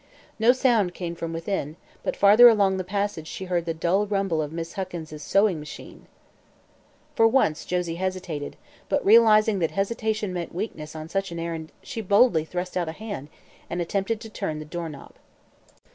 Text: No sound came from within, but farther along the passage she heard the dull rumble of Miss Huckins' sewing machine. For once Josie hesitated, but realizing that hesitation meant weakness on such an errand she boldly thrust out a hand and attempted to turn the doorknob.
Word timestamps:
No 0.39 0.51
sound 0.51 0.95
came 0.95 1.13
from 1.13 1.31
within, 1.31 1.75
but 2.01 2.15
farther 2.17 2.49
along 2.49 2.77
the 2.77 2.83
passage 2.83 3.27
she 3.27 3.45
heard 3.45 3.65
the 3.65 3.73
dull 3.75 4.07
rumble 4.07 4.41
of 4.41 4.51
Miss 4.51 4.73
Huckins' 4.73 5.21
sewing 5.21 5.59
machine. 5.59 6.07
For 7.15 7.27
once 7.27 7.65
Josie 7.65 7.97
hesitated, 7.97 8.57
but 8.89 9.05
realizing 9.05 9.59
that 9.59 9.69
hesitation 9.69 10.33
meant 10.33 10.55
weakness 10.55 10.95
on 10.95 11.07
such 11.07 11.31
an 11.31 11.37
errand 11.37 11.71
she 11.83 12.01
boldly 12.01 12.45
thrust 12.45 12.75
out 12.75 12.89
a 12.89 12.93
hand 12.93 13.29
and 13.69 13.79
attempted 13.79 14.19
to 14.21 14.29
turn 14.31 14.57
the 14.57 14.65
doorknob. 14.65 15.13